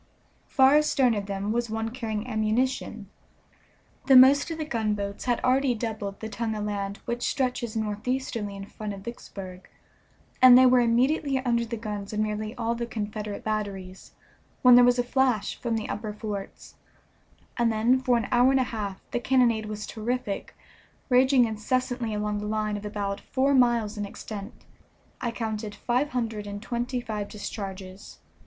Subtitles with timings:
[0.47, 3.07] Far astern of them was one carrying ammunition.
[4.07, 8.55] The most of the gunboats had already doubled the tongue of land which stretches northeasterly
[8.55, 9.69] in front of Vicksburg,
[10.41, 14.13] and they were immediately under the guns of nearly all the Confederate batteries,
[14.63, 16.73] when there was a flash from the upper forts,
[17.57, 20.55] and then for an hour and a half the cannonade was terrific,
[21.09, 24.65] raging incessantly along the line of about four miles in extent.
[25.21, 28.17] I counted five hundred and twenty five discharges.